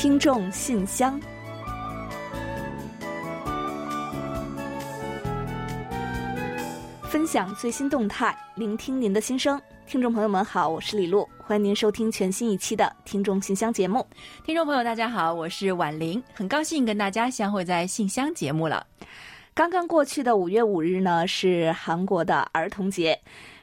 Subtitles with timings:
[0.00, 1.20] 听众信箱，
[7.02, 9.60] 分享最新动态，聆听您的心声。
[9.88, 14.06] 听众朋友们好，我是李璐，欢迎您收听全新一期的《听众信箱》节目。
[14.44, 18.86] 听众朋友大家好，我是婉玲，很高兴跟大家相会在信箱节目了。
[19.52, 23.20] 刚刚过去的五月五日呢，是韩国的儿童节。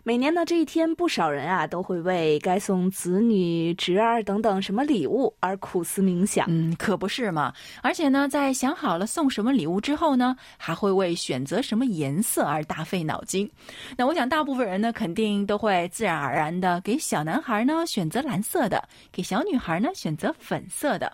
[0.07, 6.45] 每年呢这一天，不少人啊都会为该送子女、侄儿等等什么礼物而苦思冥想。
[6.47, 7.51] 嗯，可不是嘛。
[7.81, 13.49] 而且呢，在想好了送什么礼物之后呢，还会为选择什么颜色而大费脑筋。
[13.97, 21.11] 那我想，大部分人呢肯定都会自然而然的给小男孩呢选择蓝色的，给小女孩呢选择粉色的。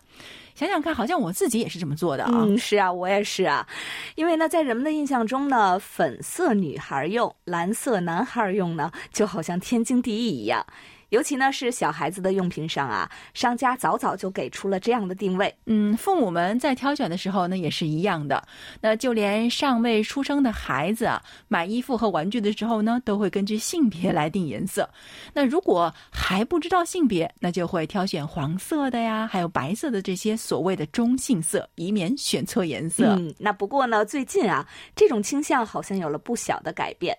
[0.55, 2.31] 想想看，好像我自己也是这么做的啊。
[2.33, 3.67] 嗯，是啊，我也是啊。
[4.15, 10.65] 因为呢，在人们的印象中呢，粉色女孩用，蓝色男孩用呢，就好像天经地义一样。
[11.11, 15.53] 尤其呢是小孩子的用品上啊，商家早早就给出了这样的定位。
[15.65, 18.41] 嗯，父母们在挑选的时候呢也是一样的。
[18.79, 24.89] 那就连尚未出生的孩子啊，买衣服和玩具的时候呢，都会根据性别来定颜色。
[25.33, 33.15] 那如果还不知道性别，那就会挑选黄色的呀，还有白色的这些所谓的中性色，以免选错颜色。
[33.17, 34.65] 嗯，那不过呢，最近啊，
[34.95, 37.17] 这种倾向好像有了不小的改变。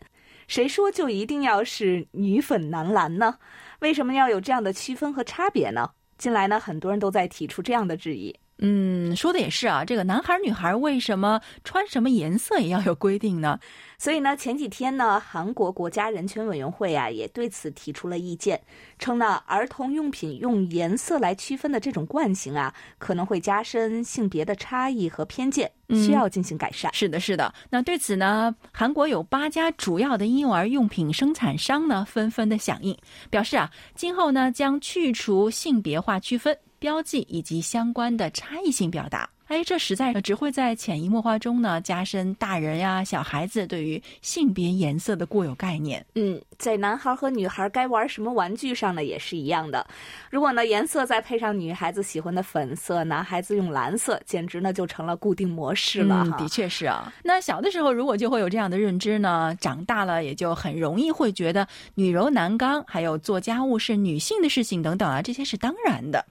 [0.52, 3.36] 谁说就一定要是女粉男蓝呢？
[3.80, 5.92] 为什么要有这样的区分和差别呢？
[6.18, 8.36] 近来呢，很多人都在提出这样的质疑。
[8.58, 13.58] 嗯，说的也是啊，这个男孩女孩为什么穿什么颜色也要有规定呢？
[13.96, 18.60] 所以呢，前几天呢，韩国国家人权委员会啊也对此提出了意见，
[18.98, 26.92] 称呢，儿童用品用颜色来区分的这种惯性啊，可能会加深性别的差异和偏见，需要进行改善。
[26.94, 27.52] 是的，是的。
[27.70, 32.96] 那对此呢，韩国有八家主要的婴幼儿用品生产商呢，纷纷的响应，
[33.30, 39.28] 表示啊，今后呢将去除性别化区分标记以及相关的差异性表达。
[39.52, 46.02] 哎，这实在只会在潜移默化中呢，加深大人呀、小孩子对于性别颜色的固有概念。
[46.14, 49.86] 嗯，在男孩和女孩该玩什么玩具上呢，也是一样的。
[50.30, 56.26] 如果呢颜色再配上女孩子喜欢的粉色，男孩子用蓝色，简直呢就成了固定模式了。
[56.38, 57.12] 的确是啊。
[57.22, 66.24] 那小的时候如果就会有这样的认知呢，长大了也就很容易会觉得女柔男刚，还有做家务是女性的事情等等啊，这些是当然的。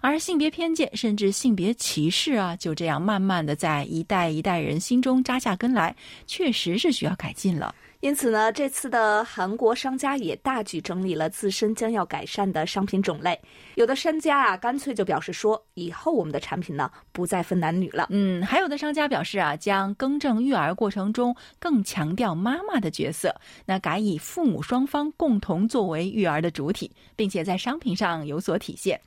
[0.00, 5.94] 而性别偏见甚至性别歧视啊，就这样慢慢的在一代一代人心中扎下根来，
[6.26, 7.74] 确实是需要改进了。
[8.00, 13.40] 因此呢，这次的韩国商家也大举整理了自身将要改善的商品种类。
[13.76, 18.08] 有的商家啊，干脆就表示说，以后我们的产品呢，不再分男女了。
[18.10, 23.32] 嗯，还有的商家表示啊，将更正育儿过程中更强调妈妈的角色，
[23.66, 29.00] 那改以父母双方共同作为育儿的主体，并且在商品上有所体现。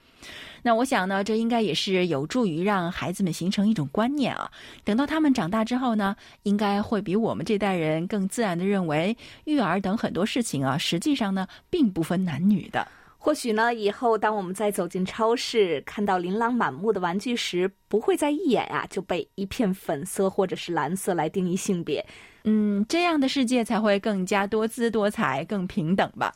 [0.61, 4.49] 那我想呢，这应该也是有助于让孩子们形成一种观念啊。
[4.83, 12.87] 等到他们长大之后呢，应该会比我们这代人更自然的认为，育儿等很多事情啊，实际上呢，并不分男女的。
[13.17, 22.05] 或许呢，以后当我们再走进超市，看到琳琅满目的玩具时，不会再一眼啊就被一片粉色或者是蓝色来定义性别。
[22.43, 26.31] 嗯，这样的世界才会更加多姿多彩、更平等吧。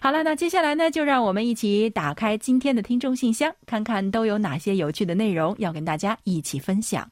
[0.00, 7.10] 好了，那接下来呢，就让我们一起打开今天的听众信箱，看看都有哪些有趣的内容要跟大家一起分享。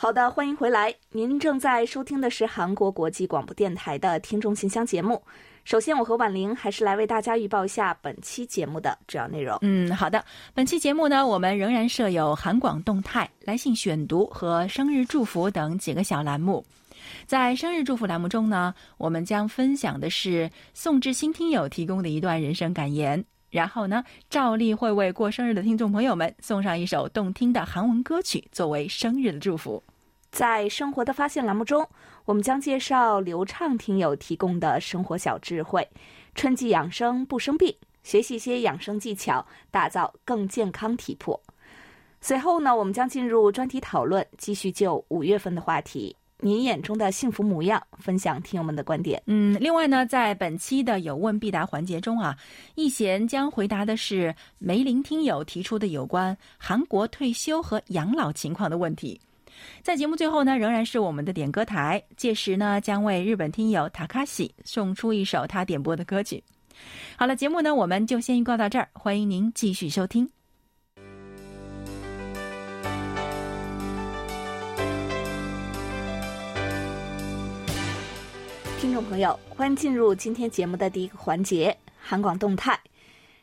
[0.00, 0.94] 好的，欢迎回来。
[1.10, 5.20] 您正在收听的是韩国国际广播电台的听众信箱节目。
[5.64, 9.58] 首先，我和婉玲还是来为大家预报一下本期节目的主要内容。
[9.62, 10.24] 嗯，好的。
[10.54, 16.64] 本期节目呢，我们仍然设有韩广动态、来信选读和生日祝福等几个小栏目。
[17.26, 23.24] 在生日祝福栏目中呢，我们将分享的是宋志新听友提供的一段人生感言。
[23.50, 29.82] 然后呢，照例会为过生日的听众朋友们送上一首动听的韩文歌曲作为生日的祝福。
[30.30, 31.88] 在生活的发现栏目中。
[32.26, 35.88] 我们将介绍流畅听友提供的生活小智慧，
[36.34, 41.40] 春季养生不生病，学习一些养生技巧，打造更健康体魄。
[42.20, 49.22] 随后呢，我们将进入专题讨论，继续就五月份的话题“您眼中的幸福模样”分享听友们的观点。
[49.26, 52.36] 嗯，另外呢，在本期的有问必答环节中啊，
[52.74, 59.20] 易贤将回答的是梅林听友提出的有关韩国退休和养老情况的问题。
[59.82, 66.42] 在节目最后呢，仍然是我们的点歌台，届时呢将为日本听友塔卡西送出一首他点播的歌曲。
[67.16, 70.37] 好了，节目呢我们就先预告到这儿，欢迎您继续收听。
[78.88, 82.80] 听众朋友，欢迎进入今天节目的第一个环节——韩广动态。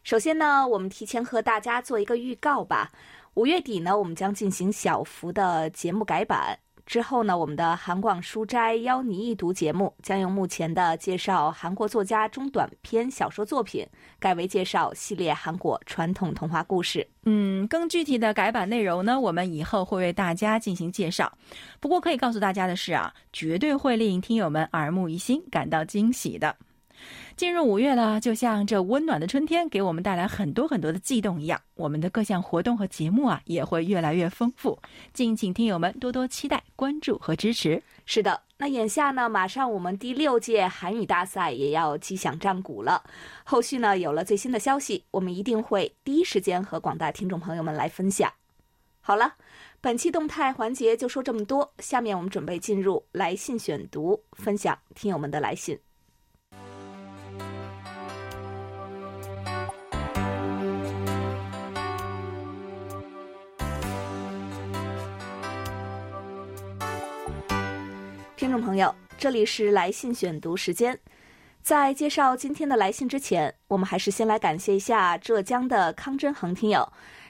[0.04, 2.92] 首先呢，我们提前和大家做一个预告吧。
[3.36, 6.58] 五月底呢，我们将进行小幅的节目改版。
[6.86, 13.86] 之后呢，我们的韩广书斋邀你一读节目将由目前的介绍韩国作家中短篇小说作品，
[14.20, 17.08] 改为介绍系列韩国传统童话故事。
[17.24, 21.36] 嗯，更具体的改版内容呢，我们以后会为大家进行介绍。
[21.80, 26.56] 不过可以告诉大家的是啊，绝对会令听友们耳目一新，感到惊喜的。
[27.36, 34.80] 进入五月了，就像这温暖的春天给我们带来很多很多的悸动一样，我们的各项活动和节目啊也会越来越丰富。
[35.14, 37.84] 敬请听友们多多期待、关注和支持。
[38.06, 43.04] 是的，那眼下呢，马上我们第六届韩语大赛也要击响战鼓了。
[43.44, 48.32] 后续呢，有了最新的消息，我们一定会第一时间和广大听众朋友们来分享。
[49.02, 49.34] 好了，
[49.82, 55.78] 本期动态环节就说这么多，下面我们准备进入来信选读，分享听友们的来信。
[68.46, 70.96] 听众朋友，这里是来信选读时间。
[71.64, 76.88] 在介绍今天的来信之前，我们还是先来感谢一下浙江的康真恒听友。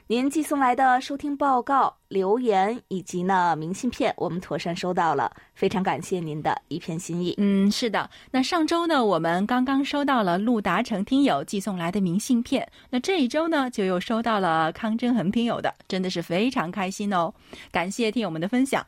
[0.07, 7.33] 您寄送来的收听报告、留言以及呢明信片，我们妥善收到了，非常感谢您的一片心意。
[7.37, 8.07] 嗯，是的。
[8.29, 17.33] 那上周呢，我们刚刚收到了陆达成听友寄送来的明信片，那这一周呢，就又收到了康真恒听友的，真的是非常开心哦！
[17.71, 18.85] 感谢听友们的分享。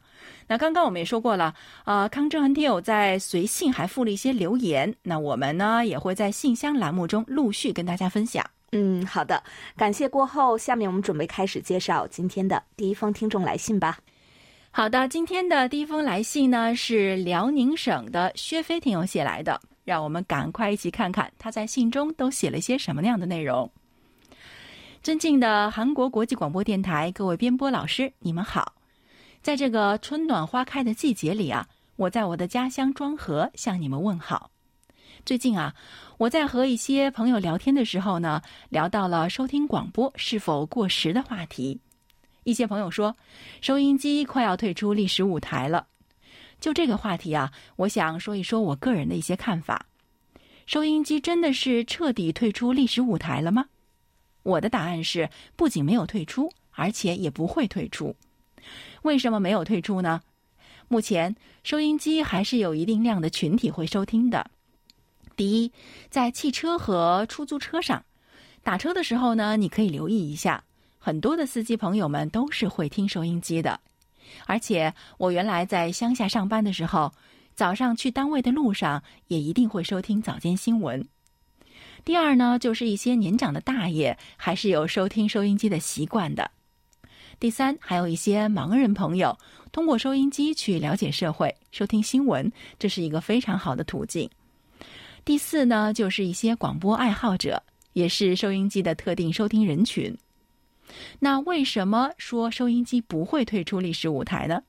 [0.47, 1.53] 那刚刚我们也说过了，
[1.83, 8.45] 啊，康正恒听友在随信还附了一些留言，那我们呢也会在信箱栏目中陆续跟大家分享。
[8.71, 9.44] 嗯，好的，
[9.75, 13.97] 感谢过后，下面我们准备开始介绍今天的第一封听众来信吧。
[14.71, 23.69] 好的，今天的第一封来信呢是辽宁省的薛飞听友写来的，让我们赶快一起看看他在信中都写了些什么样的内容。
[25.01, 28.73] 尊敬的韩国国际广播电台各位编播老师，你们好，
[29.47, 31.65] 在这个春暖花开的季节里啊，
[31.95, 34.51] 我在我的家乡庄河向你们问好。
[35.25, 35.73] 最近啊，
[36.17, 41.79] 我在和一些朋友聊天的时候呢，聊到了收听广播是否过时的话题。
[42.44, 43.15] 一些朋友说，
[43.61, 45.88] 收音机快要退出历史舞台了。
[46.59, 49.85] 就这个话题啊，我想说一说我个人的一些看法。
[50.65, 53.67] 收音机真的是彻底退出历史舞台了吗？
[54.44, 58.13] 我的答案是，不仅没有退出，而且也不会退出。
[59.02, 60.22] 为什么没有退出呢？
[60.88, 64.50] 目前收音机还是有一定量的群体会收听的。
[65.36, 65.72] 第一，
[66.10, 68.04] 在汽车和出租车上
[68.64, 70.64] 打车的时候呢，你可以留意一下，
[70.98, 73.80] 很多的司机朋友们都是会听收音机的。
[74.46, 77.14] 而且我原来在乡下上班的时候，
[77.54, 81.08] 早上去单位的路上也一定会收听早间新闻。
[82.04, 86.50] 第二呢，就是一些年长的大爷还是有收听收音机的习惯的。
[87.39, 89.38] 第三，还有一些盲人朋友
[89.72, 94.28] 通过收音机去了解社会、收听新闻，这是一个非常好的途径。
[95.24, 97.62] 第四呢，就是一些广播爱好者，
[97.94, 100.18] 也是收音机的特定收听人群。
[101.19, 104.64] 那为什么说收音机不会退出历史舞台呢？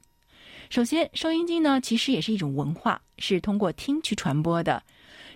[0.68, 4.82] 首先，收音机呢其实也是一种文化，是通过听去传播的，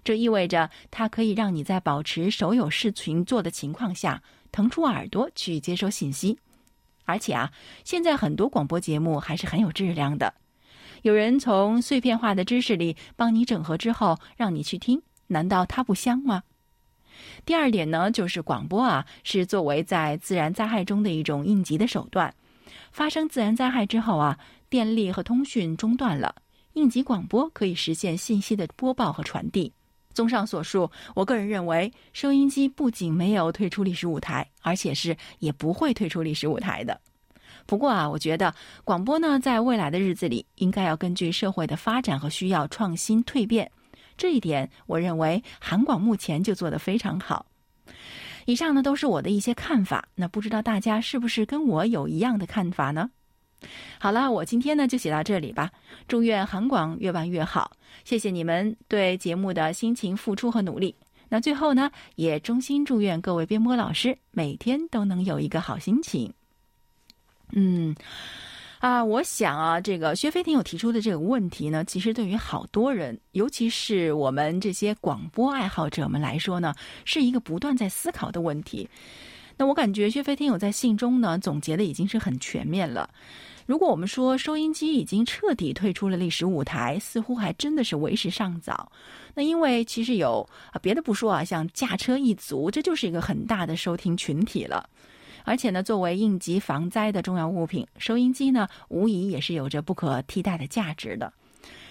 [0.04, 6.36] 这意味着它可以让你在保持手有事情做的情况下，腾出耳朵去接收信息。
[7.04, 7.52] 而且啊，
[7.84, 10.34] 现在很多广播节目还是很有质量的，
[11.02, 15.02] 有人从碎片化的知识里帮你整合之后，让你去听。
[15.28, 16.42] 难道它不香吗？
[17.44, 22.34] 第二点呢，就是广播啊，是作为在自然灾害中的一种应急的手段。
[22.90, 26.34] 发生自然灾害之后啊，电力和通讯中断了，
[26.74, 29.72] 应急广播可以实现信息的播报和传递。
[30.12, 37.00] 综上所述，我个人认为，收音机不仅没有退出历史舞台，而且是也不会退出历史舞台的。
[37.66, 38.54] 不过啊，我觉得
[38.84, 43.70] 广播呢，在未来的日子里，应该要根据社会的发展和需要创新蜕变。
[44.16, 47.46] 这一点，我认为韩广目前就做得非常好。
[48.46, 53.10] 以上呢都是我的一些看法，那不知道大家是不是跟我有一样的看法呢？
[53.98, 55.70] 好了，我今天呢就写到这里吧。
[56.08, 57.72] 祝愿韩广越办越好，
[58.04, 60.94] 谢谢你们对节目的辛勤付出和努力。
[61.28, 66.32] 那最后呢，也衷心祝愿各位编播老师每天都能有一个好心情。
[67.52, 67.94] 嗯。
[68.80, 78.88] 啊，我想啊，这个薛飞天友提出的这个问题呢，其实对于好多人，尤其是我们这些广播爱好者们来说呢，是一个不断在思考的问题。
[79.56, 83.08] 那我感觉薛飞天友在信中呢总结的已经是很全面了。
[83.66, 88.90] 如果我们说收音机已经彻底退出了历史舞台，似乎还真的是为时尚早。
[89.34, 94.88] 那因为其实有啊，别的不说啊，像驾车一族，这就是一个很大的收听群体了。
[95.44, 101.32] 而且呢，作为应急防灾的重要物品，收音机呢，无疑也是有着不可替代的价值的。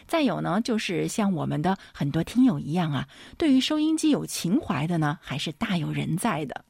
[0.07, 6.63] 再有呢，就是像我们的很多听友一样啊，对于收音机有情怀的呢，还是大有人在的。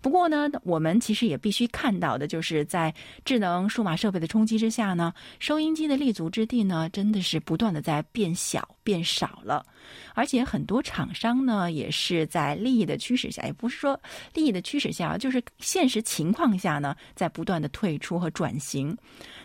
[0.00, 9.64] 不过呢，我们其实也必须看到的，就是在智能数码设备的冲击之下呢，收音机的立足之地呢，真的是不断的在变小、变少了。
[10.14, 13.98] 而且很多厂商呢，也是在利益的驱使下，也不是说
[14.34, 18.96] 利益的驱使下，就是现实情况下呢，在不断的退出和转型。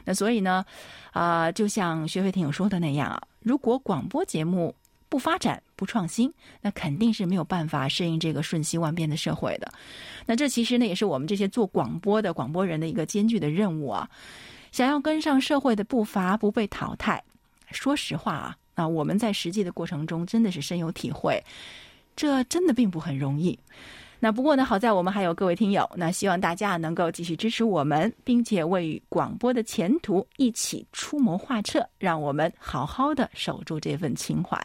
[0.06, 0.64] 那所以呢，
[1.12, 4.76] 啊，就像薛飞听友说的那样啊，如果广播节目，
[5.10, 9.70] 不发展不创新，那肯定是没有办法适应这个瞬息万变的社会的。
[10.26, 14.10] 那这其实呢，也是我们这些做广播的广播人的一个艰巨的任务啊。
[14.72, 17.22] 想要跟上社会的步伐，不被淘汰，
[17.72, 21.44] 说实话啊，那我们在实际的过程中真的是深有体会，
[22.16, 23.60] 这真的并不很容易。
[24.22, 34.58] 那不过呢，好在我们还有各位听友，那希望大家能够继续支持我们，并且为广播的前途一起出谋划策，让我们好好的守住这份情怀。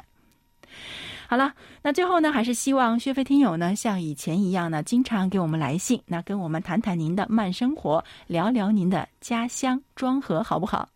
[1.28, 10.88] 好了，那最后呢，还是希望薛飞听友呢，像以前一样呢，经常给我们来信，那跟我们谈谈您的慢生活，聊聊您的家乡庄河，好不好？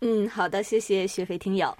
[0.00, 1.74] 嗯，好的，谢谢薛飞听友。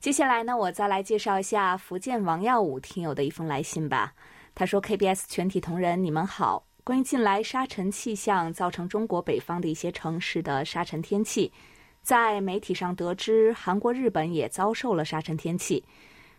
[0.00, 4.12] 接下来呢，我再来介绍一下福建王耀武听友的一封来信吧。
[4.54, 6.64] 他说：“KBS 全体同仁，你们好。
[6.82, 11.52] 关于近来沙尘气象造成中国北方的一些城市的沙尘天气，
[12.02, 15.84] 在媒体上得知，韩国、日本也遭受了沙尘天气。”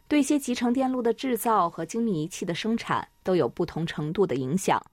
[0.07, 4.83] 对一些集成电路的制造和精密仪器的生产都有不同程度的影响。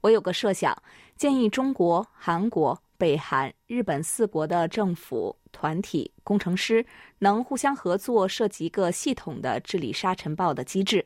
[0.00, 0.76] 我有个设想，
[1.16, 6.84] 建议中国、韩国、北韩、日本四国的政府团体、工程师
[7.18, 11.04] 能互相合作，设计一个系统的治理沙尘暴的机制，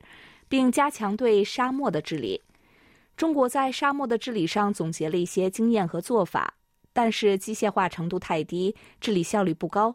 [0.49, 2.41] 并加强对沙漠的治理。
[3.17, 6.55] 中国在沙漠的治理上总结了一些经验和做法，
[6.93, 9.95] 但是机械化程度太低，治理效率不高。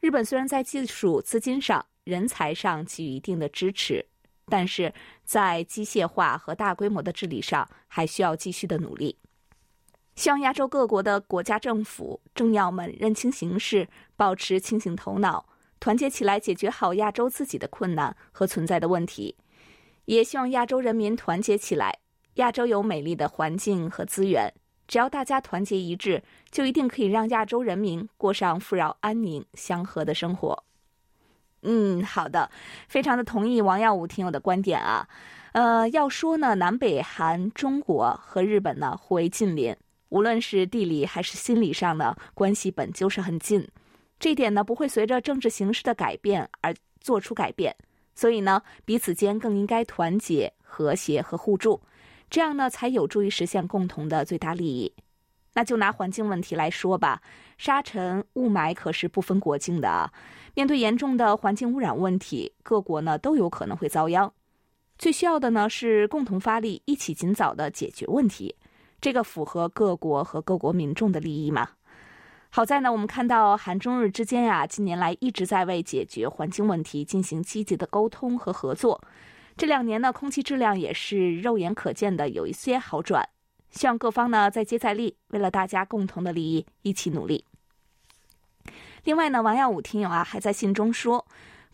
[0.00, 4.06] 日本虽然在技术、资金上，人才上给予一定的支持，
[4.46, 4.94] 但是
[5.24, 9.18] 在机械化和大规模的治理上还需要继续的努力。
[10.14, 15.44] 希望亚洲各国的国家政府政要们认清形势，保持清醒头脑，
[15.80, 19.34] 团结起来解决好亚洲自己的困难和存在的问题。
[20.04, 21.98] 也希望亚洲人民团结起来。
[22.34, 24.52] 亚洲有美丽的环境和资源，
[24.86, 30.64] 只要大家团结一致，就一定可以让亚洲人民过上富饶、安宁、祥和的生活。
[31.68, 32.48] 嗯，好的，
[32.86, 35.08] 非常的同意王耀武听友的观点啊。
[35.50, 39.74] 呃，要说呢，南北韩、中国和日本呢互为近邻，
[40.10, 43.66] 无论是地理还是心理上呢，关系本就是很近。
[44.20, 47.74] 这点呢，不会随着政治形势的改变而做出改变。
[48.14, 51.82] 所以呢，彼此间更应该团结、和谐和互助，
[52.30, 54.92] 这样呢，才有助于实现共同的最大利益。
[55.54, 57.22] 那就拿环境问题来说吧，
[57.56, 60.12] 沙尘、雾霾可是不分国境的啊。
[60.56, 64.32] 面对严重的环境污染问题，各国呢都有可能会遭殃。
[64.96, 68.56] 最需要的呢是共同发力，一起尽早的解决问题。
[68.98, 71.68] 这个符合各国和各国民众的利益吗？
[72.48, 78.98] 好在呢，我们看到韩中日之间呀，近年来一直在为解决环境问题进行积极的沟通和合作。
[79.58, 83.28] 这两年呢，空气质量也是肉眼可见的有一些好转。
[83.68, 87.44] 希望各方呢再接再厉，为了大家共同的利益一起努力。
[89.06, 91.24] 另外呢，王耀武听友啊还在信中说，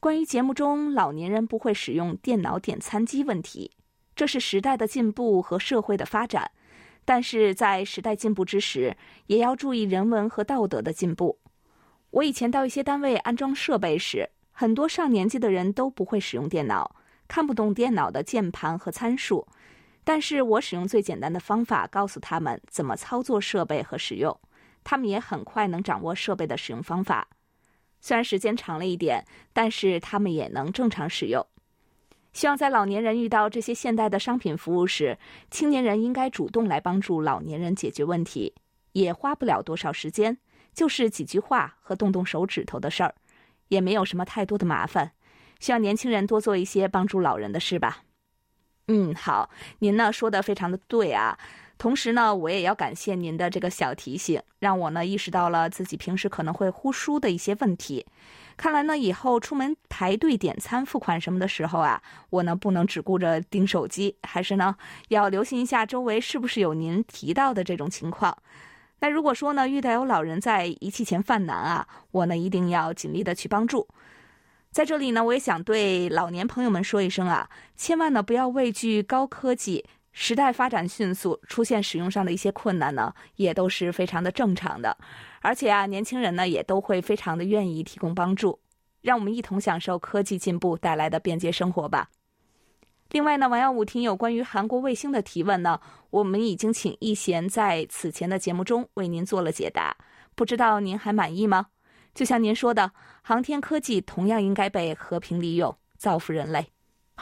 [0.01, 3.71] 关于节目中老年人不会使用电脑点餐机问题，
[4.15, 6.51] 这是时代的进步和社会的发展，
[7.07, 8.95] 但是在时代进步之时，
[9.29, 11.39] 也要注意人文和道德的进步。
[12.11, 16.95] 我以前到一些单位安装设备时，很多上年纪的人都不会使用电脑，
[17.27, 19.49] 看不懂电脑的键盘和参数，
[20.05, 24.39] 但是我使用最简单的方法告诉他们怎么操作设备和使用。
[24.85, 27.29] 他们也很快能掌握设备的使用方法，
[28.01, 31.47] 虽然时间长了一点，但是他们也能正常使用。
[32.33, 35.19] 希望在老年人遇到这些现代的商品服务时，
[35.51, 38.55] 青年人应该主动来帮助老年人解决问题，
[38.93, 40.39] 也花不了多少时间，
[40.73, 43.15] 就是几句话和动动手指头的事儿，
[43.69, 45.13] 也没有什么太多的麻烦。
[45.61, 48.03] 希望年轻人多做一些帮助老人的事吧。
[48.89, 49.49] 嗯，好，
[49.79, 51.39] 您呢说的非常的对啊。
[51.83, 58.07] 同时呢，我也要感谢您的这个小提醒，让我呢意识到了自己平时可能会忽疏的一些问题。
[58.57, 64.77] 看来呢，以后出门排队点餐、付款什么的时候啊，我呢不能只顾着盯手机，还是呢
[65.09, 68.39] 要留心一下周围是不是有您提到的这种情况。
[69.01, 73.89] 那如果说呢，遇到有老人在仪器前犯难啊，我呢一定要尽力的去帮助。
[74.71, 84.97] 在这里呢，我也想对老年朋友们说一声啊，千万呢不要畏惧高科技，时代发展迅速，出现使用上的一些困难呢，也都是非常的正常的。
[85.41, 88.61] 而且啊，年轻人呢也都会非常的愿意提供帮助，
[89.01, 92.11] 让我们一同享受科技进步带来的便捷生活吧。
[93.11, 99.97] 另外呢，王耀武听友关于韩国卫星的提问呢，我们已经请易贤在此前的节目中为您做了解答，
[100.35, 101.67] 不知道您还满意吗？
[102.15, 102.93] 就像您说的，
[103.23, 106.72] 航天科技同样应该被和平利用，造福人类。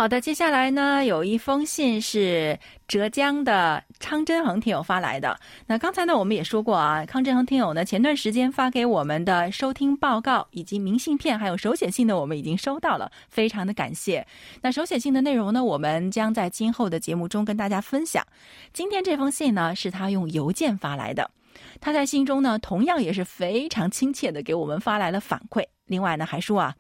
[0.01, 5.39] 好的，接下来呢，有一封信是浙江的康真恒听友发来的。
[5.67, 14.27] 那刚才呢，我们也说过啊，康真恒听友呢，前段时间发给我们的收听报告以及明信片，还有手写信呢，我们已经收到了，非常的感谢。
[14.63, 18.27] 那手写信的内容呢，我们将在今后的节目中跟大家分享。
[18.73, 21.31] 今天这封信呢，是他用邮件发来的，
[21.79, 25.63] 他在信中呢，同样也是非常亲切的给我们发来了反馈。
[25.85, 26.75] 另外呢，还说啊。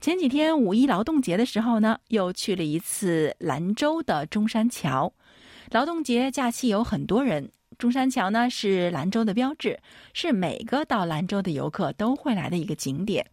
[0.00, 5.12] 前几天五一劳动节的时候呢，又去了一次兰州的中山桥。
[5.72, 9.78] 劳动节假期有很多人，中山桥呢是兰州的标志，
[10.14, 13.26] 是每个到兰州的游客都会来的一个景点。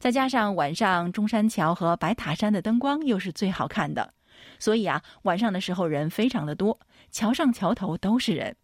[0.00, 4.12] 再加上晚上中山桥和白塔山的灯光又是最好看的，
[4.58, 6.76] 所以啊，晚上的时候人非常的多，
[7.12, 8.56] 桥上桥头都是人。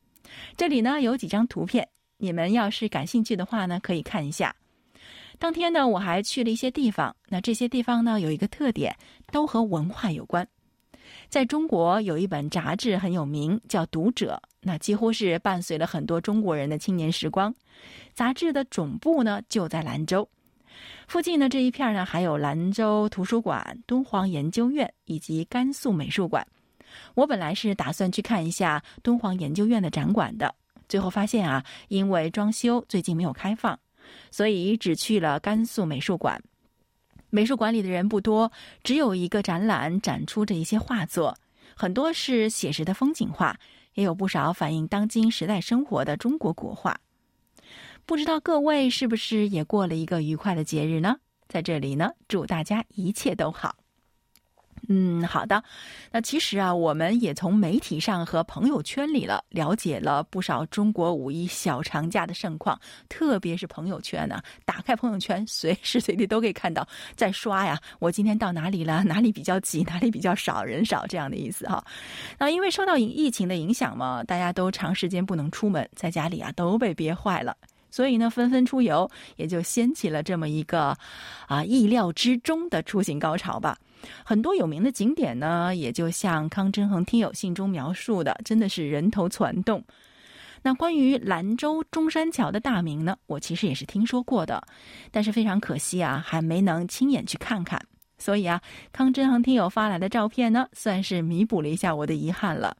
[0.56, 1.88] 这里呢有几张图片，
[2.18, 4.52] 你们要是感兴趣的话呢，可以看一下。
[5.38, 7.14] 当天呢，我还去了一些地方。
[7.28, 8.96] 那这些地方呢，有一个特点，
[9.30, 10.46] 都和文化有关。
[11.28, 17.54] 在中国有一本杂志很有名，叫《读者》，那几乎是伴随了很多中国人的青年时光。
[18.14, 20.28] 杂志的总部呢就在兰州，
[21.06, 26.46] 附近呢这一片呢还有兰州图书馆、敦煌研究院以及甘肃美术馆。
[27.14, 30.54] 我本来是打算去看一下敦煌研究院的展馆的，
[30.88, 33.78] 最后发现啊，因为装修，最近没有开放。
[34.36, 36.38] 所以只去了甘肃美术馆。
[37.30, 38.52] 美术馆里的人不多，
[38.84, 41.34] 只有一个展览展出着一些画作，
[41.74, 43.58] 很多是写实的风景画，
[43.94, 47.00] 也有不少反映当今时代生活的中国国画。
[48.04, 51.16] 不知道各位是不是也过了一个愉快的节日呢？
[51.48, 53.74] 在这里呢，祝大家一切都好。
[54.88, 55.62] 嗯，好的。
[56.12, 66.86] 那其实啊，我们也从媒体上和朋友圈里了了解了不少中国五一小长假的盛况，特别是朋友圈呢，打开朋友圈，随时随地都可以看到
[67.16, 67.80] 在刷呀。
[67.98, 69.02] 我今天到哪里了？
[69.02, 69.82] 哪里比较挤？
[69.84, 71.06] 哪里比较少人少？
[71.06, 71.84] 这样的意思哈。
[72.38, 77.56] 那因为受到疫情的影响嘛，大家都长时间不能出门，在家里啊都被憋坏了。
[77.90, 80.96] 所以呢，纷纷出游，也就掀起了这么一个
[81.46, 83.78] 啊意料之中的出行高潮吧。
[84.24, 89.82] 很多有名的景点呢，也就像康真恒听友信中描述的，真的是人头攒动。
[90.62, 94.62] 那关于兰州中山桥的大名呢，我其实也是听说过的，
[95.10, 97.80] 但是非常可惜啊，还没能亲眼去看看。
[98.18, 98.60] 所以啊，
[98.92, 102.76] 康真恒听友发来的照片呢，算是弥补了一下我的遗憾了。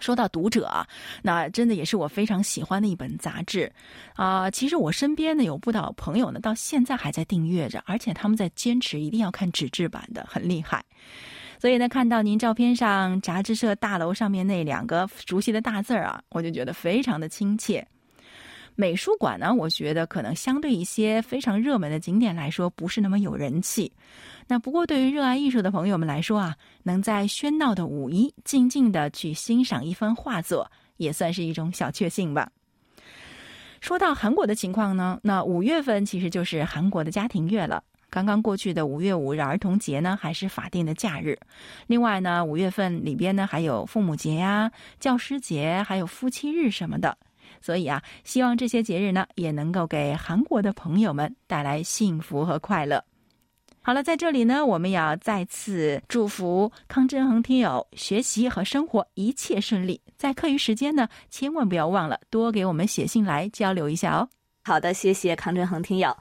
[0.00, 0.86] 说到读者啊，
[1.22, 3.70] 那真的也是我非常喜欢的一本杂志
[4.14, 4.50] 啊。
[4.50, 10.84] 其实我身边呢有不少朋友呢，到现在还在订阅着，而且他们在坚持一定要看纸质版的，很厉害。
[11.58, 17.86] 所以呢，看到您照片上杂志社大楼上面那两个熟悉的大字儿啊，我就觉得非常的亲切。
[18.76, 23.90] 美术馆呢，我觉得可能相对一些非常热门的景点来说，不是那么有人气。
[24.46, 32.52] 那不过，对于热爱艺术的朋友们来说啊，能在喧闹的五一静静的去欣赏一番画作，也算是一种小确幸吧。
[33.80, 37.82] 说到韩国的情况呢，那五月份其实就是韩国的家庭月了。
[38.08, 41.38] 刚刚过去的五月五日儿童节呢，还是法定的假日。
[41.86, 47.16] 另外呢，五月份里边呢还有父母节呀、教师节，还有夫妻日什么的。
[47.60, 53.04] 所以啊，希望这些节日呢，也能够给韩国的朋友们带来幸福和快乐。
[53.82, 60.00] 好了，在这里呢，我们要再次祝福康振恒听友学习和生活一切顺利。
[60.16, 64.28] 在课余时间呢，千万不要忘了多给我们写信来交流一下哦。
[64.64, 66.16] 好的，谢谢康振恒听友。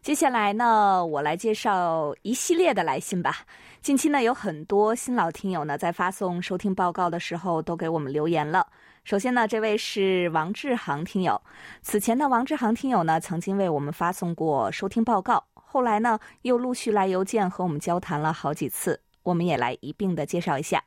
[0.00, 3.44] 接下来呢，我来介绍一系列的来信吧。
[3.82, 8.66] 近期呢，有很多新老听友呢，在发送收听报告的时候都给我们留言了。
[9.04, 11.42] 首先呢，这位是王志航听友。
[11.82, 15.44] 此前呢，王志航听友呢，曾经为我们发送过收听报告。
[15.54, 20.84] 后来呢，又陆续来邮件和我们交谈了好几次，我们也来一并的介绍一下。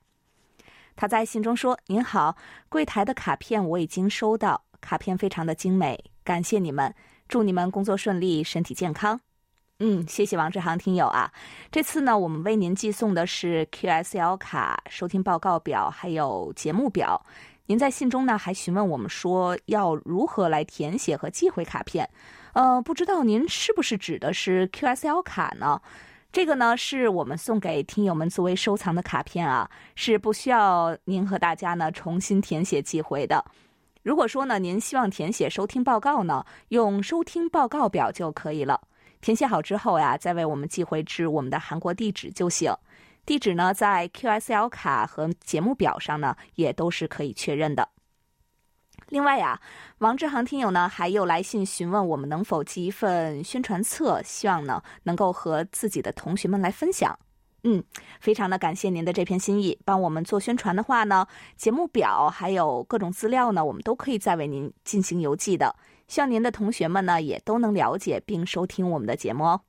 [0.95, 2.38] 他在信中说：“您好，
[2.69, 6.95] 柜台的卡片我已经收到，卡片非常的精美，感谢你们，
[7.28, 9.19] 祝你们工作顺利，身体健康。”
[9.80, 11.34] 嗯，谢谢王志航听友啊。
[11.69, 17.25] 这次呢，我们为您寄送的是 QSL 卡、收听报告表还有节目表，
[17.67, 22.08] 您在信中呢还询问我们说要如何来填写和寄回卡片，
[22.54, 25.82] 呃，不知道您是不是指的是 QSL 卡呢？
[26.32, 33.43] 这个呢是我们送给听友们作为收藏的卡片啊，是不需要您和大家呢重新填写寄回的。
[34.04, 38.80] 如果说呢您希望填写收听报告呢，用收听报告表就可以了。
[39.21, 42.71] 填写好之后呀，再为我们寄回至我们的韩国地址就行。
[43.25, 47.89] 地址呢在 QSL 卡和节目表上呢也都是可以确认的。
[49.09, 49.59] 另外呀，
[49.99, 57.17] 王志航听友呢还有来信询问我们能否寄一份宣传册，希望呢能够和自己的同学们来分享。
[57.63, 57.83] 嗯，
[58.19, 65.75] 非常的感谢您的这片心意，帮我们做宣传的话呢，节目表还有各种资料呢，我们都可以再为您进行邮寄的。
[66.07, 69.61] 希望您的同学们呢也都能了解并收听我们的节目哦。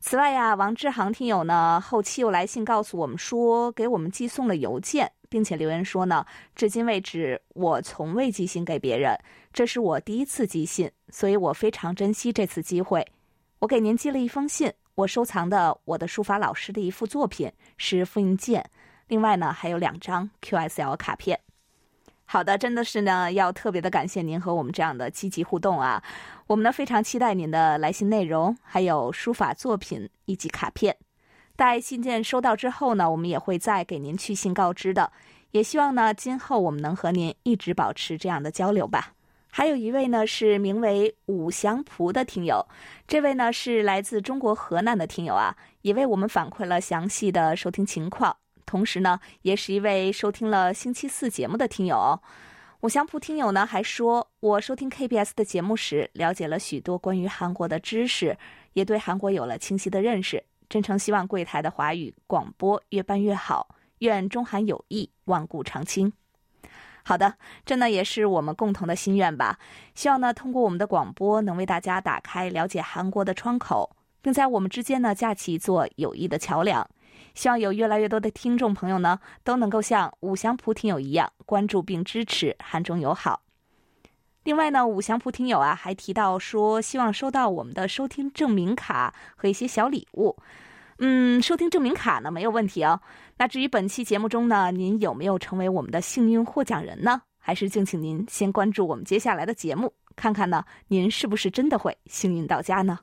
[0.00, 5.12] 此外呀，王志航听友呢后期又来信告诉我们说，给我们寄送了邮件。
[5.30, 6.24] 并且留言说呢，
[6.56, 9.14] 至今为止我从未寄信给别人，
[9.52, 13.06] 这是我第一次寄信，所以我非常珍惜这次机会。
[13.58, 18.70] 我给您寄了一封信，我收藏的我的书法老师的一幅作品是复印件，
[19.08, 21.38] 另外呢还有两张 QSL 卡片。
[22.24, 26.02] 好的，真的是呢要特别的感谢您和我们这样的积极互动啊，
[26.48, 30.96] 我们呢非常期待您的来信内容，还有书法作品以及卡片。
[31.54, 35.12] 待信件收到之后呢，我们也会再给您去信告知的。
[35.50, 39.12] 也希望呢，今后我们能和您一直保持这样的交流吧。
[39.50, 42.66] 还有一位呢是名为武祥璞的听友，
[43.06, 48.34] 这位呢是来自中国河南的听友啊，也为我们反馈了详细的收听情况，
[48.64, 52.18] 同时呢，也是一位收听了星期四节目的听友。
[52.82, 58.38] 武祥璞听友呢还说，我收听 KBS 的节目时，了解了许多关于韩国的知识，
[58.74, 60.44] 也对韩国有了清晰的认识。
[60.68, 66.12] 真诚希望柜台的华语广播越办越好，愿中韩友谊万古长青。
[67.02, 67.34] 好的，
[67.66, 69.58] 这呢也是我们共同的心愿吧。
[69.96, 76.88] 希望呢通过我们的广播，能为大家打开了解韩国的窗口，并在我们之间呢架起一座友谊的桥梁。
[77.34, 83.42] 希望有越来越多的听众朋友呢都能够像武祥普听友一样关注并支持韩中友好。
[84.44, 90.36] 另外呢，武祥普听友啊还提到说，希望收到我们的收听证明卡和一些小礼物。
[91.00, 93.00] 嗯，收听证明卡呢没有问题哦。
[93.36, 97.20] 那至于本期节目中呢，您有没有成为我们的幸运获奖人呢？
[97.38, 102.98] 还是敬请您先关注我们接下来的节目，看看呢，您是不是真的会幸运到家呢？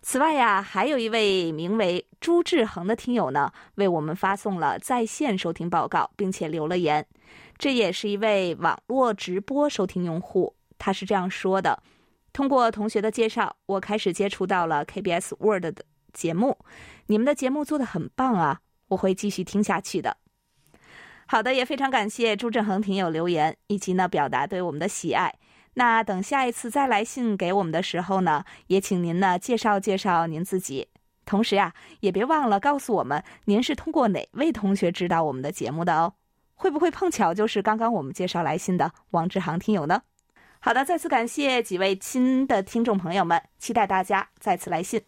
[0.00, 7.06] 此外呀，还有一位名为朱志恒的听友呢，为我们发送了在线收听报告，并且留了言。
[7.58, 11.82] 这也是一位网络直播收听用户，他是这样说的
[12.32, 15.74] ：“通过同学的介绍，我开始接触到了 KBS Word 的
[16.12, 16.56] 节目，
[17.06, 20.16] 你们的节目做的很棒啊，我会继续听下去的。”
[21.26, 25.34] 好的，也非常感谢朱振恒听友留言以及呢表达对我们的喜爱。
[25.78, 30.88] 那等下一次再来信给我们的时候呢，也请您呢介绍介绍您自己，
[31.24, 36.14] 同时呀也别忘了告诉我们您是通过哪位同学知道我们的节目的哦。
[36.56, 40.02] 会不会碰巧就是刚刚我们介绍来信的王志航听友呢？
[40.58, 45.00] 好的，再次感谢几位亲的听众朋友们，期待大家再次来信。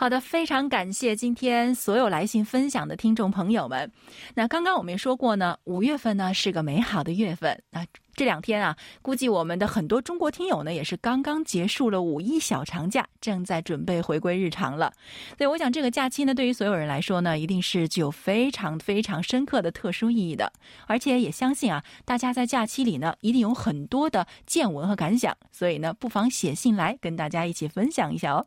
[0.00, 3.90] 好的，非常感谢今天所有来信分享的听众朋友们。
[4.36, 7.60] 那刚刚我们也说过呢，五月份呢是个美好的月份。
[7.72, 7.84] 那
[8.14, 14.92] 这两天啊，估计我们的很多中国听友呢也是刚刚结束了五一小长假，正在准备回归日常了。
[15.36, 20.52] 所以我想这个假期呢，对于所有人来说呢，一定是具有非常非常深刻的特殊意义的。
[20.86, 25.36] 而且也相信啊，大家在假期里呢，一定有很多的见闻和感想。
[25.50, 28.46] 所以呢，不妨写信来跟大家一起分享一下哦。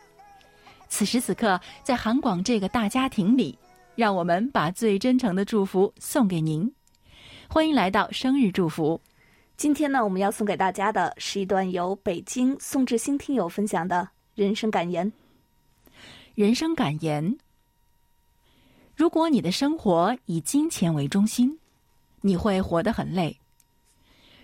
[0.91, 3.57] 此时此刻，在韩广这个大家庭里，
[3.95, 6.71] 让我们把最真诚的祝福送给您。
[7.47, 8.99] 欢迎来到生日祝福。
[9.55, 15.11] 今天呢，我们要送给大家的是一段由北京宋志新听友分享的人生感言。
[16.35, 17.37] 人生感言：
[18.93, 21.57] 如果你的生活以金钱为中心，
[22.19, 23.37] 你会活得很累；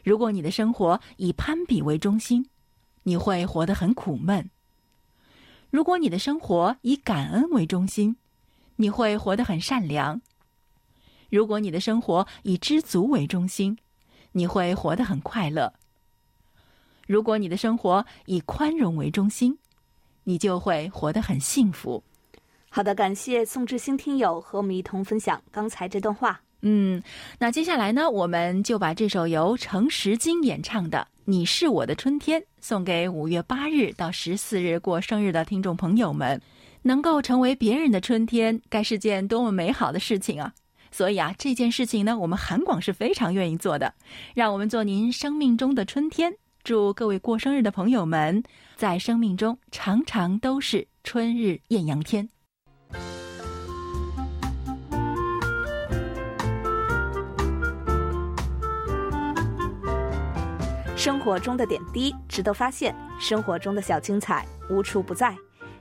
[0.02, 2.48] 如果你的生活以攀比为中心，
[3.04, 4.50] 你会活得很苦闷。
[5.70, 8.16] 如果你的生活以感恩为中心，
[8.78, 10.22] 你会活得很善良；
[11.30, 13.78] 如果你的生活以知足为中心，
[14.32, 15.74] 你会活得很快乐。
[17.06, 19.58] 如果你的生活以宽容为中心，
[20.24, 22.04] 你就会活得很幸福。
[22.70, 26.42] 好的，感谢宋志兴听友和我们一同分享刚才这段话。
[26.62, 27.02] 嗯，
[27.40, 36.42] 那接下来呢，我们就把这首由程石金演唱的《你是我的春天》送给五月八日到十四日过生日的听众朋友们。
[36.84, 40.54] 能够成为别人的春天，该是件多么美好的事情啊！
[40.90, 43.94] 所以啊，这件事情呢，我们韩广是非常愿意做的。
[44.34, 48.42] 让我们做您生命中的春天，祝各位过生日的朋友们，
[48.78, 52.30] 在生命中常常都是春日艳阳天。
[61.08, 65.34] 生活中的点滴值得发现，生活中的小精彩无处不在。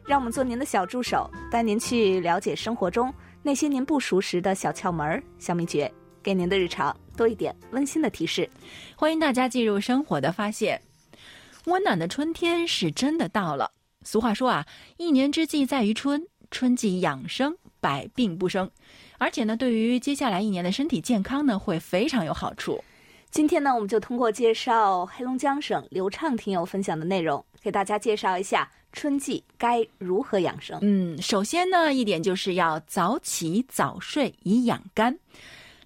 [0.06, 3.12] 让我们做您的小助手，带您去了解生活中
[3.42, 8.48] 那些您不熟识的小窍门、小秘诀，给您的日常多一点温馨的提示。
[8.94, 10.80] 欢迎大家进入生活的发现。
[11.64, 13.72] 温暖的春天是真的到了。
[14.04, 14.64] 俗话说啊，
[14.96, 18.70] 一年之计在于春，春季养生，百病不生。
[19.18, 22.80] 而且呢，对于接下来一年的身体健康呢，会非常有好处。
[23.36, 28.66] 今天呢，我们就通过介绍黑龙江省刘畅听友分享的内容，给大家介绍一下。
[28.94, 30.78] 春季该如何养生？
[30.80, 35.14] 嗯，首先呢，一点就是要早起早睡以养肝。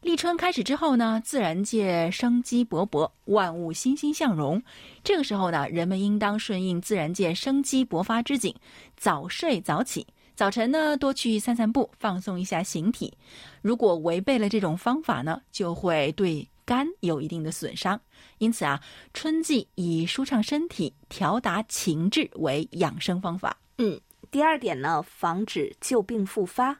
[0.01, 4.63] 立春开始之后呢，自然界生机勃勃，万物欣欣向荣。
[5.03, 8.55] 这个时候呢，人们应当顺应自然界生机勃发之景，
[8.97, 10.07] 早睡早起。
[10.37, 13.13] 早晨呢，多去散散步，放松一下形体。
[13.61, 16.47] 如果违背了这种方法呢，就会对。
[16.71, 18.01] 肝有一定的损伤，
[18.39, 18.81] 因此啊，
[19.13, 23.59] 春季以舒畅身体、调达情志为养生方法。
[23.79, 26.79] 嗯，第二点呢，防止旧病复发。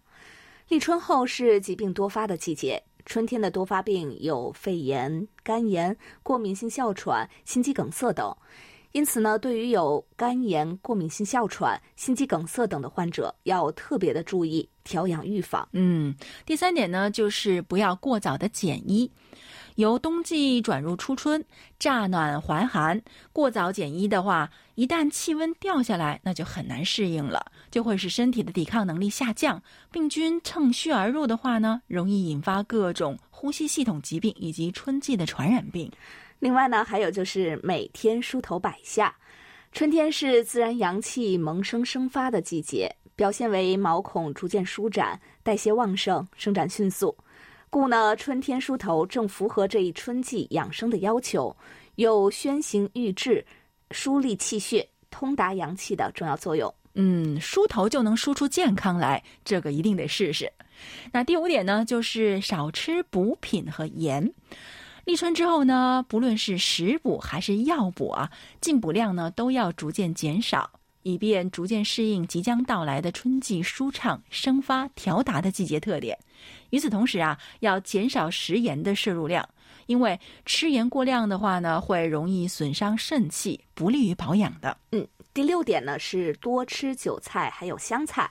[0.69, 8.33] 立春后是疾病多发的季节，春天的多发病有肺炎、肝炎、过敏性哮喘、心肌梗塞等。
[8.93, 15.69] 因此呢，对于有肝炎、过敏性哮喘、心肌梗塞等的患者，要特别的注意调养预防。
[15.73, 16.15] 嗯，
[16.47, 19.11] 第三点呢，就是不要过早的减衣。
[19.81, 21.43] 由冬季转入初春，
[21.79, 23.01] 乍暖还寒，
[23.33, 35.91] 过早减衣的话，一旦气温掉下来，那就很难适应了，就会使身体的抵抗能力下降，病菌趁虚而入的话呢，容易引发各种呼吸系统疾病以及春季的传染病。
[36.41, 39.17] 另外呢，还有就是每天梳头百下。
[39.73, 47.17] 春天是自然阳气萌生生发的季节，表现为毛孔逐渐舒展，代谢旺盛，生长迅速。
[47.71, 51.57] 故呢，春天梳头正符合这一春季养生的要求，
[51.95, 53.47] 有宣行郁滞、
[53.93, 56.75] 疏利气血、通达阳气的重要作用。
[56.95, 60.53] 嗯，梳头就能梳出健康来，这个一定得试试。
[61.13, 64.33] 那第五点呢，就是少吃补品和盐。
[65.05, 68.29] 立春之后呢，不论是食补还是药补啊，
[68.61, 70.69] 进补量呢都要逐渐减少。
[71.03, 76.19] 以便逐渐适应即将到来的春季舒畅、生发、调达的季节特点。
[76.71, 79.47] 与此同时啊，要减少食盐的摄入量，
[79.87, 84.77] 因为吃盐过量的话呢，会容易损伤肾气，不利于保养的。
[84.93, 88.31] 嗯，第六点呢是多吃韭菜，还有香菜。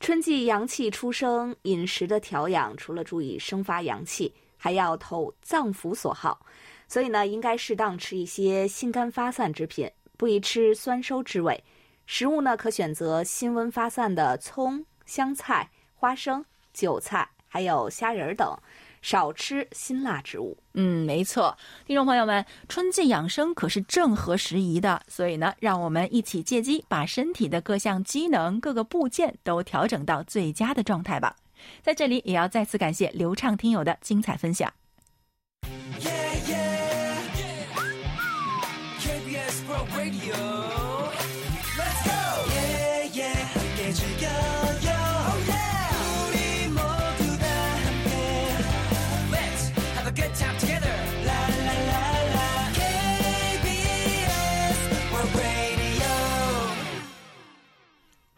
[0.00, 6.44] 春季阳气出生，饮食的调养除了注意生发阳气，还要投脏腑所好，
[6.88, 11.62] 所以呢，应该适当吃一些辛甘发散之品，不宜吃酸收之味。
[12.06, 18.56] 食物呢，可选择辛温发散的葱、香菜、花生、韭菜，还有虾仁等，
[19.00, 20.56] 少吃辛辣植物。
[20.74, 31.36] 嗯，没错，听众朋友们，春季养生可是正合时宜的，所以呢，让我们一起借机把身体的各项机能、各个部件都调整到最佳的状态吧。
[31.82, 34.70] 在这里，也要再次感谢流畅听友的精彩分享。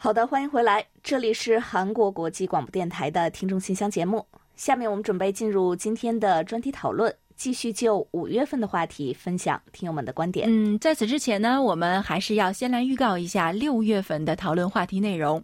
[0.06, 4.24] 好的，欢迎回来，这里是韩国国际广播电台的听众信箱节目。
[4.54, 10.46] 下面我们准备进入今天的专题讨论，继续就五月份的话题分享听友们的观点。
[10.48, 15.42] 嗯，在此之前呢，我们还是要先来预告一下六月份的讨论话题内容。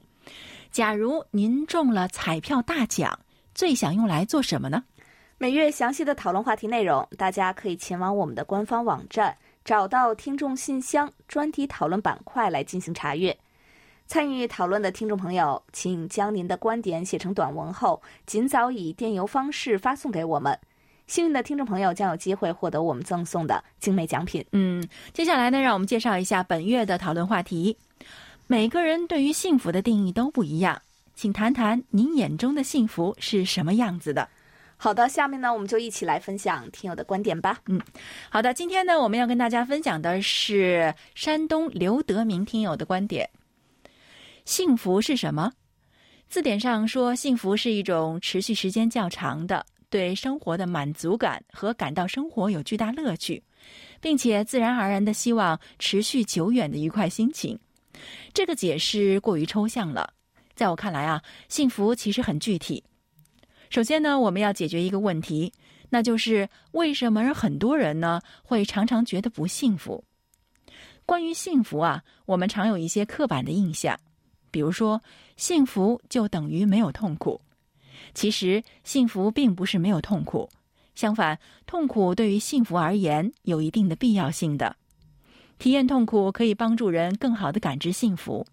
[0.70, 3.18] 假如您中了彩票大奖，
[3.56, 4.84] 最想用来做什么呢？
[5.38, 13.36] 每月详细的讨论话题内容，大家可以前往我们的官方网站，找到听众信箱专题讨论板块来进行查阅。
[14.06, 20.58] 参与讨论的听众朋友，请将您的观点写成短文后，尽早以电邮方式发送给我们。
[21.06, 24.44] 幸运的听众朋友将有机会获得我们赠送的精美奖品。
[24.52, 27.76] 嗯，接下来呢，让我们介绍一下本月的讨论话题。
[28.46, 30.80] 每个人对于幸福的定义都不一样，
[31.14, 34.28] 请谈谈您眼中的幸福是什么样子的？
[34.76, 37.58] 好的，下面呢，我们就一起来分享听友的观点吧。
[37.66, 37.80] 嗯，
[38.30, 43.28] 好的，今天呢，我们要跟大家分享的是山东刘德明听友的观点。
[44.52, 45.50] 幸福是什么？
[46.28, 53.42] 字典上说，幸福是一种持续时间较长的对生活的满足感和感到生活有巨大乐趣，
[53.98, 57.58] 并且自然而然的希望持续久远的愉快心情。
[58.34, 60.12] 这个解释过于抽象了，
[60.54, 62.84] 在我看来啊，幸福其实很具体。
[63.70, 65.50] 首先呢，我们要解决一个问题，
[65.88, 70.04] 那就是为什么很多人呢会常常觉得不幸福？
[71.06, 73.98] 关于幸福啊，我们常有一些刻板的印象，
[74.52, 75.02] 比如说
[75.36, 77.40] 幸福就等于没有痛苦。
[78.14, 80.48] 其实幸福并不是没有痛苦，
[80.94, 84.76] 相反，痛苦对于幸福而言有一定的必要性的。
[85.58, 88.46] 体验痛苦可以帮助人更好的感知幸福。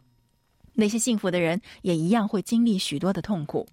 [0.74, 3.68] 那些幸福的人也一样会经历许多的痛苦。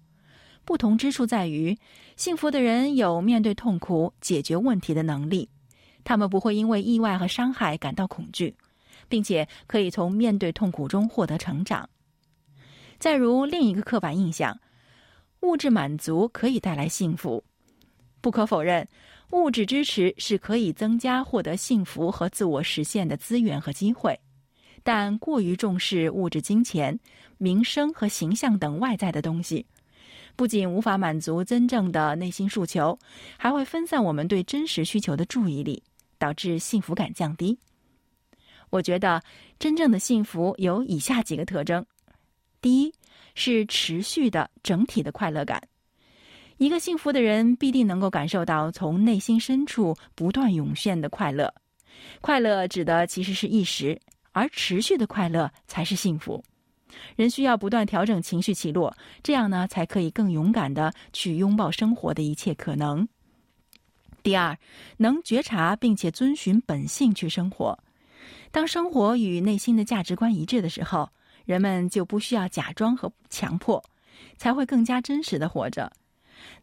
[0.65, 1.77] 不同之处在于，
[2.17, 5.47] 幸福的人有面对痛苦、解决问题的能力，
[6.03, 8.53] 他们不会因为意外和伤害感到恐惧，
[9.07, 11.87] 并且可以从面对痛苦中获得成长。
[12.99, 14.59] 再如另一个刻板印象，
[15.41, 17.43] 物质满足可以带来幸福。
[18.21, 18.87] 不可否认，
[19.31, 24.19] 物质支持是可以增加获得幸福和自我实现的资源和机会，
[24.83, 26.99] 但过于重视物质、金钱、
[27.37, 29.65] 名声和形象等外在的东西。
[30.35, 32.97] 不仅无法满足真正的内心诉求，
[33.37, 35.81] 还会分散我们对真实需求的注意力，
[36.17, 37.57] 导致幸福感降低。
[38.69, 39.21] 我觉得
[39.57, 41.85] 真正的幸福有以下几个特征：
[42.61, 42.93] 第一，
[43.35, 45.61] 是持续的整体的快乐感。
[46.57, 51.53] 一个幸福的人必定能够感受到从内心深处不断涌现的快乐。
[52.19, 53.99] 快乐指的其实是一时，
[54.31, 56.43] 而持续的快乐才是幸福。
[57.15, 63.07] 人需要不断调整情绪起落，这样呢，才可以更勇敢的去拥抱生活的一切可能。
[64.23, 64.57] 第二，
[64.97, 67.77] 能觉察并且遵循本性去生活。
[68.51, 71.09] 当生活与内心的价值观一致的时候，
[71.47, 73.83] 人们就不需要假装和强迫，
[74.37, 75.91] 才会更加真实的活着。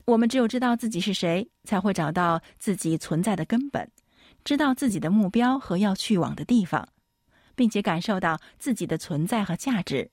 [0.04, 3.90] 我们只有知道自己是谁，才会找到自己存在的根本，
[4.44, 6.86] 知道自己的目标和要去往的地方，
[7.56, 10.08] 并且感受到自己的存在和价值。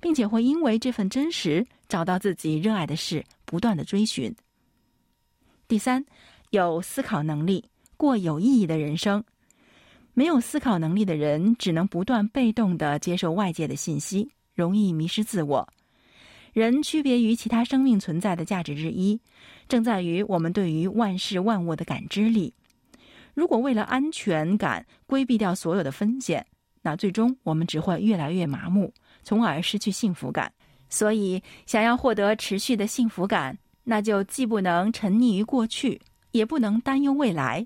[0.00, 4.32] 并且会因为这份真实，找到自己热爱的事，不断的追寻。
[5.66, 6.04] 第三，
[6.50, 7.64] 有思考能力，
[7.96, 9.24] 过有意义的人生。
[10.14, 15.66] 没有思考能力的人，只能不断被动的接受外界的信息，容易迷失自我。
[16.52, 19.18] 人区别于其他生命存在的价值之一，
[19.68, 22.52] 正在于我们对于万事万物的感知力。
[23.32, 26.44] 如果为了安全感规避掉所有的风险，
[26.82, 28.92] 那最终我们只会越来越麻木。
[29.24, 30.52] 从而失去幸福感，
[30.88, 35.98] 所以想要获得持续的幸福感，那就既不能沉溺于过去，
[36.32, 37.64] 也不能担忧未来，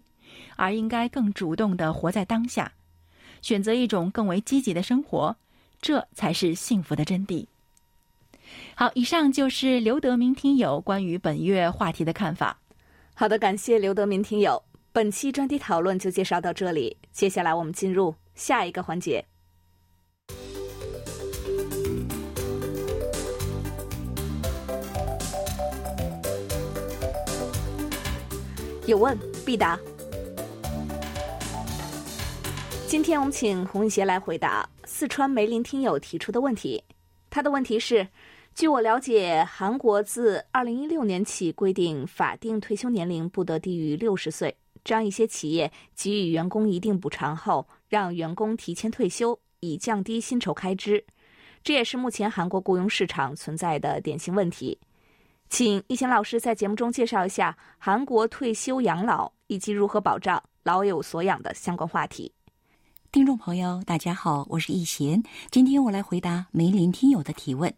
[0.57, 2.73] 而应该更主动的活在当下，
[3.41, 5.37] 选择一种更为积极的生活，
[5.81, 7.47] 这才是幸福的真谛。
[8.75, 12.59] 好，以上就是刘德明听友关于本月话题的看法。
[13.15, 19.25] 好的，感谢刘德明听友，本期专题讨论就介绍到这里，接下来我们进入下一个环节。
[28.87, 29.77] 有问必答。
[32.89, 36.83] 今天我们请洪一贤来回答四川梅林听友提出的问题。
[37.29, 38.07] 他的问题是：
[38.55, 51.05] 据我了解，韩国自二零一六年起规定法定退休年龄不得低于六十岁，这样一些企业给予员工一定补偿后，让员工提前退休，以降低薪酬开支。
[51.65, 54.79] 这也是目前韩国雇佣市场存在的典型问题。
[55.51, 62.33] 请一贤老师在节目中介绍一下韩国退休养老以及如何保障老有所养的相关话题。
[63.17, 67.73] 听众朋友，大家好，我是易贤，今天我来回答梅林听友的提问。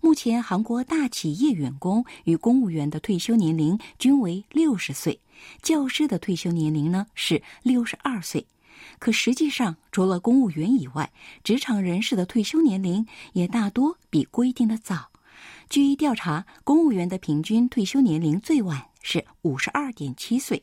[0.00, 5.20] 目前，韩国大企业员工与公务员的退休年龄均为六十岁，
[5.60, 8.46] 教师的退休年龄呢是六十二岁。
[8.98, 11.12] 可实际上，除了公务员以外，
[11.44, 15.10] 职场人士的退休年龄也大多比规定的早。
[15.68, 20.62] 据调查，公务员的平均退休年龄最晚是五十二点七岁，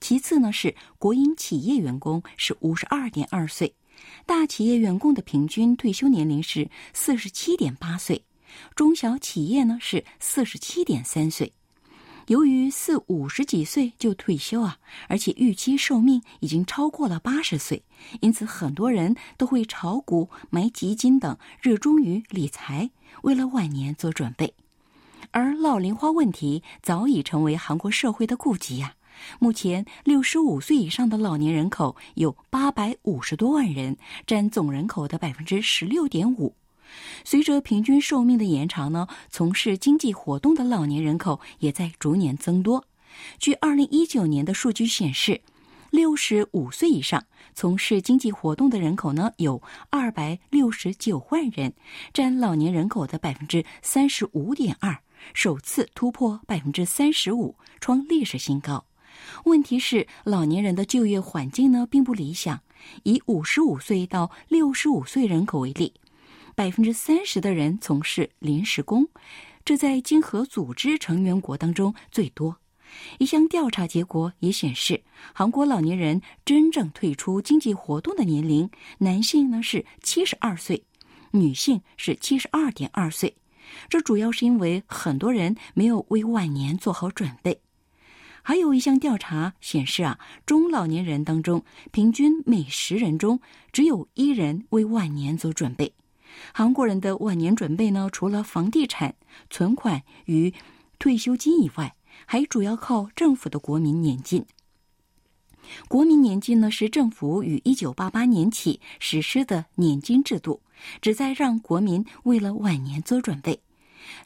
[0.00, 3.74] 其次呢是国营企业员工是五十二点二岁，
[4.24, 8.24] 大企业员工的平均退休年龄是四十七点八岁，
[8.74, 11.52] 中小企业呢是四十七点三岁。
[12.26, 17.84] 由于四五十几岁就退休啊，而且预期寿命已经超过了八十岁，
[18.20, 22.90] 因此很多人都会炒股、买基金等，热衷于理财，
[23.22, 24.54] 为了晚年做准备。
[25.30, 28.95] 而老龄化问题早已成为韩国社会的痼疾呀。
[29.38, 33.96] 目前，六十五岁以上的老年人口有八百五十多万人，
[34.26, 36.54] 占总人口的百分之十六点五。
[37.24, 42.84] 随着平均寿命的延长呢，从事经济活动的老年人口也在逐年增多。
[43.38, 45.40] 据二零一九年的数据显示，
[45.90, 49.60] 六十五岁以上从事经济活动的人口呢有
[49.90, 51.72] 二百六十九万人，
[52.12, 54.98] 占老年人口的百分之三十五点二，
[55.34, 58.84] 首次突破百分之三十五，创历史新高。
[59.44, 62.60] 问题是，老年人的就业环境呢并不理想。
[63.04, 65.94] 以五十五岁到六十五岁人口为例。
[66.54, 69.08] 百分之三十的人从事临时工，
[69.64, 72.56] 这在经合组织成员国当中最多。
[73.18, 75.02] 一项调查结果也显示，
[75.34, 80.84] 韩国老年人真正退出经济活动的年龄，男性呢是七十二岁，
[81.32, 83.36] 女性是七十二点二岁。
[83.88, 87.60] 这主要是因为很多人没有为晚年做好准备。
[88.46, 93.40] 还有一项调查显示啊，中老年人当中，平均每十人中
[93.72, 95.92] 只有一人为晚年做准备。
[96.54, 99.16] 韩国人的晚年准备呢，除了房地产、
[99.50, 100.54] 存款与
[101.00, 104.46] 退休金以外，还主要靠政府的国民年金。
[105.88, 110.62] 国民年金呢，是政府于一九八八年起实施的年金制度，
[111.02, 113.60] 旨在让国民为了晚年做准备。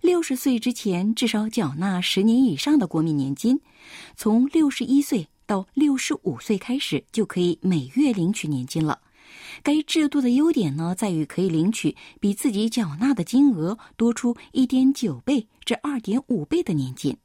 [0.00, 3.60] 六十岁之前至少缴纳十年以上的国民年金，
[4.16, 9.00] 从六十一岁到六十五岁开始就可以每月领取年金了。
[9.62, 17.16] 该制度的优点呢，在于可以领取比自己缴纳的金额多出一点九倍至二点五倍的年金。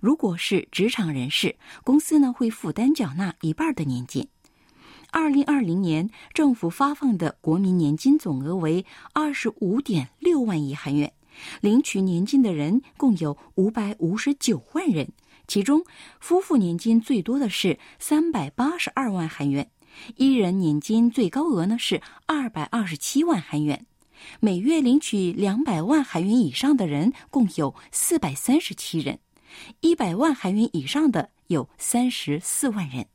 [0.00, 4.28] 如果是职场人士，公司呢会负担缴纳一半的年金。
[5.10, 11.12] 二零二零年政府发放的国民年金总额为二十五点六万亿韩元，
[11.60, 15.08] 领取年金的人共有五百五十九万人，
[15.46, 15.84] 其中
[16.20, 19.70] 夫妇年金最多的是三百八十二万韩元。
[20.16, 23.84] 一人年金最高额呢是二百二十七万韩元，
[24.40, 29.18] 每月领取两百万韩元以上的人共有四百三十七人，
[29.80, 33.06] 一百万韩元以上的有三十四万人。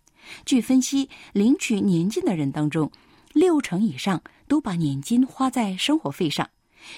[0.45, 2.91] 据分析，领取年金的人当中，
[3.34, 6.47] 六成以上都把年金花在生活费上。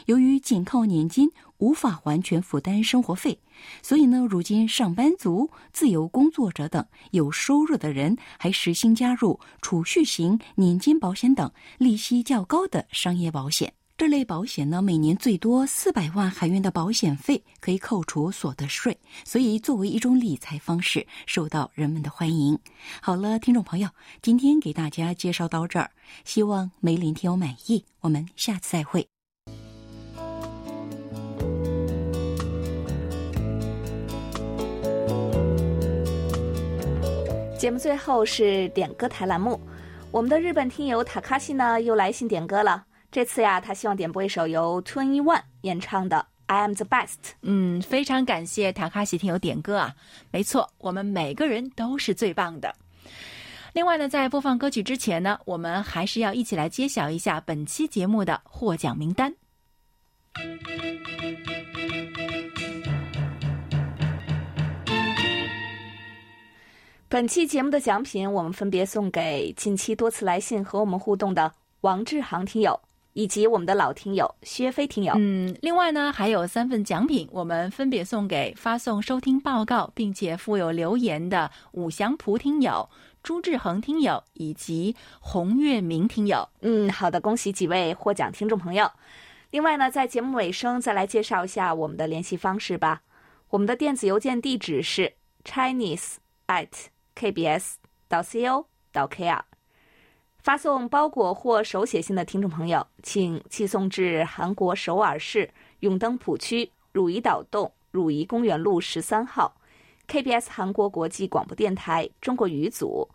[0.05, 3.39] 由于仅靠年金无法完全负担生活费，
[3.81, 13.73] 所以呢，如今上班族、自由工作者等有收入的人还实行加入储蓄型年金保险等利息较高的商业保险。
[13.97, 22.57] 这类保险呢，每年最多四百万韩元的保险费可以扣除所得税，所以作为一种理财方式受到人们的欢迎。
[23.01, 23.89] 好了，听众朋友，
[24.21, 25.91] 今天给大家介绍到这儿，
[26.23, 27.83] 希望梅林听友满意。
[27.99, 29.18] 我们下次再会。
[37.59, 39.59] 节目最后是点歌台栏目，
[40.11, 42.85] 我们的日本听友塔卡西呢又来信点歌了。
[43.11, 47.07] 这次呀，他希望点播一首由 Twenty One 演唱的《I Am the Best》。
[47.41, 49.93] 嗯，非常感谢塔卡西听友点歌啊！
[50.31, 52.73] 没错，我们每个人都是最棒的。
[53.73, 59.35] 另外呢，在播放歌曲之前呢，我们还是要一起来揭晓一下本期节目的获奖名单。
[67.11, 71.51] 本期节目的奖品，我们分别送给近期多次来信和我们互动的
[71.81, 72.79] 王志航听友，
[73.13, 75.13] 以及我们的老听友薛飞听友。
[75.17, 82.87] 嗯，另外呢，还有三份奖品，我们分别送给发送收听报告并且附有留言的武祥蒲听友、
[83.23, 86.47] 朱志恒听友以及洪月明听友。
[86.61, 88.87] 嗯，好的，恭喜几位获奖听众朋友。
[89.49, 93.01] 另外呢，在节目尾声再来介绍一下我们的联系方式吧。
[93.49, 96.67] 我们的电子邮件地址是 chinese at
[97.19, 97.73] kbs
[98.07, 99.41] 到 co 到 kr，
[100.37, 105.49] 发送包裹或手写信的听众朋友，请寄送至韩国首尔市
[105.81, 109.53] 永登浦区汝矣岛洞汝矣公园路十三号
[110.07, 113.09] ，KBS 韩国国际广播电台中国语组，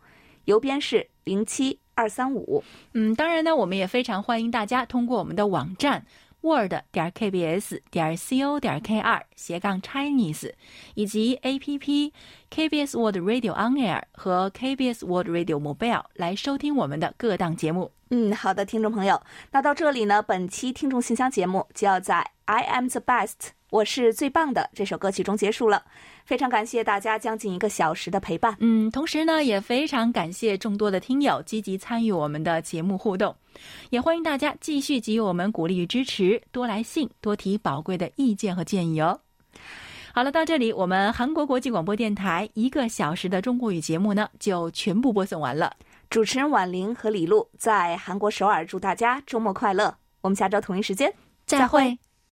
[0.45, 2.63] 邮编是零七二三五。
[2.93, 6.05] 嗯，当然呢，我们也非常欢迎大家通过我们的网站。
[6.45, 10.53] Word 点 kbs 点 co 点 kr 斜杠 Chinese，
[10.95, 12.13] 以及 A P P
[12.51, 17.91] KBS word Radio On Air 和 KBS word Radio Mobile 来收听我们的各档节目。
[18.11, 19.21] 嗯，好的，听众朋友，
[19.51, 25.83] 那到这里呢，本期听众信箱节目就要在 I am the best 我是最棒的这首歌曲中结束了。
[26.25, 28.57] 非常感谢大家将近一个小时的陪伴。
[28.61, 33.35] 嗯，同时呢，也非常感谢众多的听友积极参与我们的节目互动，
[33.91, 39.19] 也欢迎大家继续给予我们鼓励与支持，多来信，多提宝贵的意见和建议哦。
[40.13, 45.75] 好了，到这里，我们韩国国际广播电台一个小时的中国语节目呢，就全部播送完了。
[46.09, 49.93] 主持人婉玲和李璐在韩国首尔，祝大家周末快乐。
[50.21, 51.13] 我们下周同一时间
[51.45, 51.99] 再会。